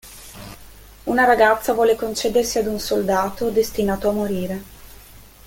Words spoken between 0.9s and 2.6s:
Una ragazza vuole concedersi